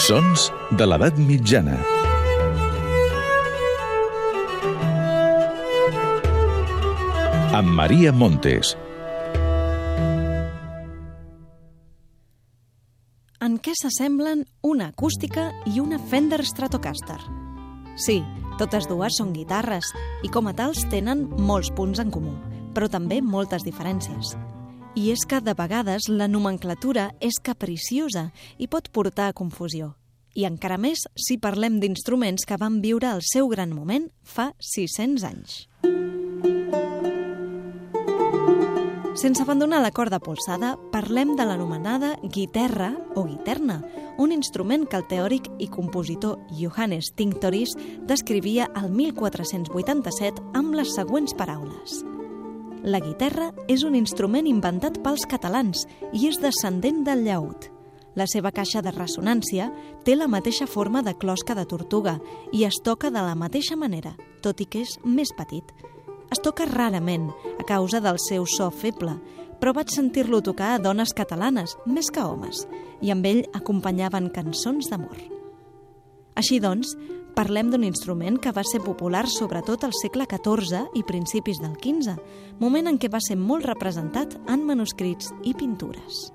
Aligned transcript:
Sons 0.00 0.46
de 0.80 0.86
l'edat 0.86 1.18
mitjana. 1.20 1.74
Amb 7.58 7.74
Maria 7.76 8.08
Montes. 8.16 8.72
En 13.44 13.58
què 13.60 13.74
s'assemblen 13.76 14.46
una 14.64 14.88
acústica 14.94 15.50
i 15.68 15.82
una 15.84 16.00
Fender 16.00 16.40
Stratocaster? 16.48 17.18
Sí, 18.00 18.22
totes 18.56 18.88
dues 18.88 19.20
són 19.20 19.34
guitarres 19.36 19.92
i 20.24 20.32
com 20.32 20.48
a 20.48 20.56
tals 20.56 20.86
tenen 20.88 21.26
molts 21.36 21.68
punts 21.76 22.00
en 22.00 22.14
comú, 22.14 22.32
però 22.72 22.88
també 22.88 23.20
moltes 23.20 23.68
diferències. 23.68 24.32
I 24.98 25.12
és 25.12 25.22
que 25.22 25.38
de 25.38 25.54
vegades 25.54 26.08
la 26.10 26.26
nomenclatura 26.26 27.12
és 27.22 27.38
capriciosa 27.38 28.30
i 28.58 28.66
pot 28.66 28.90
portar 28.90 29.28
a 29.30 29.36
confusió. 29.36 29.94
I 30.34 30.46
encara 30.48 30.78
més 30.78 31.04
si 31.14 31.38
parlem 31.38 31.78
d'instruments 31.82 32.46
que 32.46 32.58
van 32.58 32.80
viure 32.82 33.10
el 33.14 33.22
seu 33.22 33.46
gran 33.50 33.70
moment 33.70 34.10
fa 34.22 34.50
600 34.58 35.26
anys. 35.30 35.60
Sense 39.20 39.42
abandonar 39.42 39.82
la 39.82 39.90
corda 39.94 40.18
polsada, 40.18 40.76
parlem 40.90 41.34
de 41.36 41.44
l'anomenada 41.44 42.14
guitarra 42.22 42.94
o 43.14 43.26
guiterna, 43.28 43.82
un 44.18 44.32
instrument 44.32 44.86
que 44.88 44.96
el 44.96 45.06
teòric 45.10 45.50
i 45.58 45.68
compositor 45.68 46.38
Johannes 46.56 47.12
Tinctoris 47.14 47.76
descrivia 48.08 48.70
al 48.74 48.90
1487 48.90 50.50
amb 50.54 50.78
les 50.78 50.94
següents 50.96 51.36
paraules. 51.36 52.00
La 52.80 53.00
guitarra 53.00 53.50
és 53.68 53.82
un 53.84 53.92
instrument 53.98 54.46
inventat 54.48 55.02
pels 55.04 55.26
catalans 55.28 55.82
i 56.16 56.24
és 56.30 56.38
descendent 56.40 57.02
del 57.04 57.26
llaüt. 57.26 57.66
La 58.16 58.24
seva 58.26 58.50
caixa 58.56 58.80
de 58.80 58.90
ressonància 58.94 59.68
té 60.04 60.14
la 60.16 60.28
mateixa 60.32 60.66
forma 60.66 61.02
de 61.04 61.12
closca 61.12 61.54
de 61.54 61.66
tortuga 61.68 62.16
i 62.56 62.64
es 62.64 62.80
toca 62.82 63.10
de 63.12 63.20
la 63.20 63.36
mateixa 63.36 63.76
manera, 63.76 64.14
tot 64.40 64.62
i 64.64 64.66
que 64.66 64.80
és 64.86 64.96
més 65.04 65.28
petit. 65.36 65.74
Es 66.32 66.40
toca 66.40 66.64
rarament, 66.64 67.28
a 67.60 67.66
causa 67.68 68.00
del 68.00 68.16
seu 68.18 68.46
so 68.48 68.70
feble, 68.72 69.18
però 69.60 69.74
vaig 69.76 69.92
sentir-lo 69.92 70.40
tocar 70.40 70.72
a 70.74 70.80
dones 70.80 71.12
catalanes, 71.12 71.76
més 71.84 72.08
que 72.08 72.24
homes, 72.24 72.64
i 73.04 73.12
amb 73.12 73.28
ell 73.28 73.44
acompanyaven 73.52 74.30
cançons 74.32 74.88
d'amor. 74.88 75.20
Així 76.40 76.60
doncs, 76.64 76.96
parlem 77.40 77.70
d'un 77.72 77.86
instrument 77.86 78.36
que 78.36 78.52
va 78.52 78.60
ser 78.68 78.82
popular 78.84 79.22
sobretot 79.30 79.86
al 79.86 79.94
segle 79.96 80.26
XIV 80.28 80.90
i 80.98 81.02
principis 81.08 81.60
del 81.62 81.72
XV, 81.80 82.18
moment 82.60 82.90
en 82.90 82.98
què 83.00 83.08
va 83.08 83.20
ser 83.24 83.38
molt 83.40 83.64
representat 83.64 84.34
en 84.52 84.66
manuscrits 84.68 85.30
i 85.48 85.54
pintures. 85.56 86.26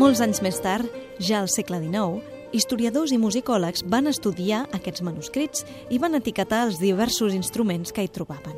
Molts 0.00 0.22
anys 0.24 0.40
més 0.46 0.56
tard, 0.64 0.88
ja 1.20 1.42
al 1.42 1.50
segle 1.52 1.82
XIX, 1.82 2.22
historiadors 2.56 3.12
i 3.12 3.18
musicòlegs 3.20 3.84
van 3.92 4.08
estudiar 4.08 4.62
aquests 4.72 5.04
manuscrits 5.04 5.66
i 5.92 6.00
van 6.00 6.16
etiquetar 6.16 6.62
els 6.70 6.78
diversos 6.80 7.36
instruments 7.36 7.92
que 7.92 8.06
hi 8.06 8.08
trobaven. 8.08 8.56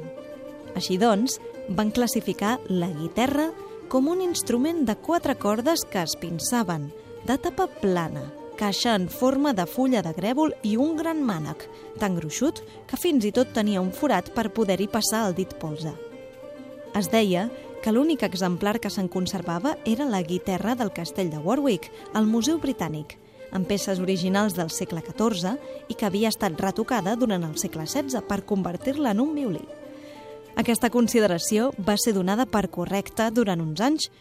Així 0.78 1.00
doncs, 1.02 1.40
van 1.74 1.90
classificar 1.90 2.60
la 2.68 2.92
guitarra 2.94 3.48
com 3.90 4.06
un 4.12 4.22
instrument 4.22 4.84
de 4.86 4.94
quatre 5.02 5.34
cordes 5.34 5.82
que 5.90 6.04
es 6.04 6.14
pinçaven, 6.20 6.92
de 7.26 7.34
tapa 7.42 7.66
plana, 7.66 8.22
caixa 8.56 8.94
en 8.94 9.08
forma 9.10 9.50
de 9.52 9.64
fulla 9.66 9.98
de 10.02 10.12
grèvol 10.14 10.52
i 10.62 10.76
un 10.78 10.94
gran 10.94 11.24
mànec, 11.26 11.64
tan 11.98 12.14
gruixut 12.14 12.60
que 12.86 12.98
fins 13.00 13.26
i 13.26 13.32
tot 13.34 13.50
tenia 13.56 13.82
un 13.82 13.90
forat 13.90 14.30
per 14.36 14.52
poder-hi 14.54 14.86
passar 14.86 15.24
el 15.26 15.34
dit 15.34 15.56
polze. 15.58 15.90
Es 16.94 17.10
deia 17.10 17.48
que 17.82 17.90
l'únic 17.90 18.22
exemplar 18.22 18.78
que 18.78 18.92
se'n 18.94 19.10
conservava 19.10 19.74
era 19.84 20.06
la 20.06 20.22
guitarra 20.22 20.76
del 20.78 20.94
castell 20.94 21.32
de 21.34 21.42
Warwick, 21.42 21.90
al 22.14 22.30
Museu 22.30 22.62
Britànic, 22.62 23.18
amb 23.50 23.66
peces 23.66 23.98
originals 23.98 24.54
del 24.54 24.70
segle 24.70 25.02
XIV 25.02 25.58
i 25.90 25.98
que 25.98 26.06
havia 26.06 26.30
estat 26.30 26.54
retocada 26.62 27.16
durant 27.18 27.42
el 27.42 27.58
segle 27.58 27.88
XVI 27.90 28.22
per 28.28 28.44
convertir-la 28.46 29.16
en 29.16 29.26
un 29.26 29.34
violí. 29.34 29.64
Aquesta 30.54 30.94
consideració 30.94 31.72
va 31.76 31.98
ser 31.98 32.14
donada 32.14 32.46
per 32.46 32.68
correcta 32.70 33.32
durant 33.34 33.60
uns 33.60 33.82
anys, 33.82 34.12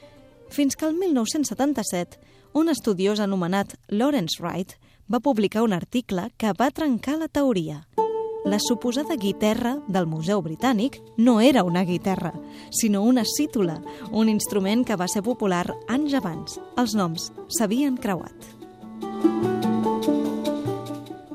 fins 0.50 0.76
que 0.76 0.90
el 0.90 0.98
1977 0.98 2.34
un 2.56 2.70
estudiós 2.70 3.20
anomenat 3.20 3.76
Lawrence 3.90 4.40
Wright 4.40 4.78
va 5.12 5.20
publicar 5.20 5.62
un 5.66 5.74
article 5.76 6.30
que 6.38 6.54
va 6.56 6.72
trencar 6.72 7.18
la 7.20 7.28
teoria. 7.28 7.82
La 8.46 8.60
suposada 8.64 9.18
guitarra 9.20 9.74
del 9.90 10.08
Museu 10.08 10.40
Britànic 10.42 11.02
no 11.18 11.42
era 11.42 11.66
una 11.68 11.84
guitarra, 11.84 12.32
sinó 12.72 13.04
una 13.04 13.26
cítula, 13.26 13.82
un 14.12 14.30
instrument 14.30 14.86
que 14.86 14.96
va 14.96 15.10
ser 15.12 15.22
popular 15.22 15.66
anys 15.90 16.16
abans. 16.16 16.56
Els 16.80 16.96
noms 16.96 17.28
s'havien 17.50 18.00
creuat. 18.00 18.48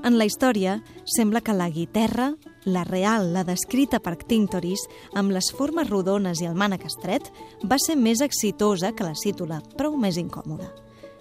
En 0.01 0.17
la 0.17 0.25
història, 0.25 0.81
sembla 1.05 1.45
que 1.45 1.53
la 1.53 1.69
guitarra, 1.69 2.33
la 2.65 2.85
real, 2.89 3.35
la 3.35 3.45
descrita 3.45 4.01
per 4.01 4.17
Tinctoris, 4.17 4.89
amb 5.13 5.37
les 5.37 5.53
formes 5.53 5.91
rodones 5.91 6.41
i 6.41 6.49
el 6.49 6.57
mànec 6.57 6.89
estret, 6.89 7.29
va 7.61 7.77
ser 7.77 8.01
més 8.01 8.25
exitosa 8.25 8.95
que 8.97 9.05
la 9.05 9.19
cítula, 9.19 9.61
però 9.77 9.93
més 9.93 10.17
incòmoda. 10.17 10.73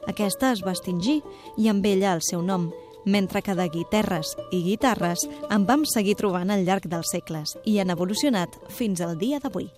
Aquesta 0.08 0.54
es 0.54 0.64
va 0.66 0.76
extingir 0.76 1.20
i 1.58 1.68
amb 1.68 1.86
ella 1.86 2.14
el 2.16 2.24
seu 2.24 2.42
nom, 2.46 2.70
mentre 3.06 3.42
que 3.42 3.56
de 3.56 3.68
guitarres 3.74 4.36
i 4.52 4.62
guitarres 4.64 5.26
en 5.50 5.66
vam 5.66 5.86
seguir 5.88 6.16
trobant 6.20 6.52
al 6.52 6.66
llarg 6.68 6.88
dels 6.88 7.12
segles 7.12 7.56
i 7.66 7.80
han 7.80 7.92
evolucionat 7.92 8.56
fins 8.70 9.02
al 9.02 9.18
dia 9.20 9.40
d'avui. 9.44 9.70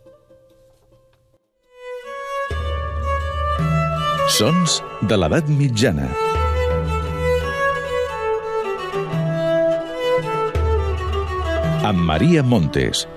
Sons 4.31 4.79
de 5.09 5.17
l'edat 5.17 5.49
mitjana. 5.51 6.07
Amb 11.83 12.05
Maria 12.07 12.43
Montes. 12.43 13.07